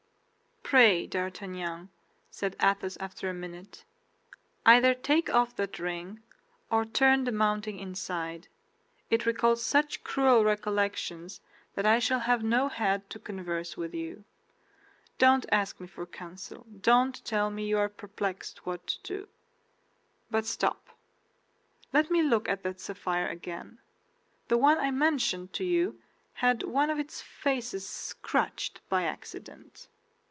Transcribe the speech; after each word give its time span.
"Pray, 0.63 1.05
D'Artagnan," 1.05 1.89
said 2.29 2.55
Athos, 2.63 2.95
after 3.01 3.29
a 3.29 3.33
minute, 3.33 3.83
"either 4.65 4.93
take 4.93 5.29
off 5.29 5.53
that 5.57 5.77
ring 5.79 6.23
or 6.69 6.85
turn 6.85 7.25
the 7.25 7.31
mounting 7.33 7.77
inside; 7.77 8.47
it 9.09 9.25
recalls 9.25 9.61
such 9.61 10.01
cruel 10.05 10.45
recollections 10.45 11.41
that 11.75 11.85
I 11.85 11.99
shall 11.99 12.21
have 12.21 12.41
no 12.41 12.69
head 12.69 13.09
to 13.09 13.19
converse 13.19 13.75
with 13.75 13.93
you. 13.93 14.23
Don't 15.17 15.45
ask 15.51 15.77
me 15.81 15.87
for 15.87 16.05
counsel; 16.05 16.65
don't 16.79 17.21
tell 17.25 17.49
me 17.51 17.67
you 17.67 17.77
are 17.77 17.89
perplexed 17.89 18.65
what 18.65 18.87
to 18.87 19.01
do. 19.03 19.27
But 20.29 20.45
stop! 20.45 20.91
let 21.91 22.09
me 22.09 22.21
look 22.23 22.47
at 22.47 22.63
that 22.63 22.79
sapphire 22.79 23.27
again; 23.27 23.79
the 24.47 24.57
one 24.57 24.77
I 24.77 24.89
mentioned 24.89 25.51
to 25.53 25.65
you 25.65 25.99
had 26.35 26.63
one 26.63 26.89
of 26.89 26.97
its 26.97 27.19
faces 27.19 27.85
scratched 27.85 28.79
by 28.87 29.03
accident." 29.03 29.89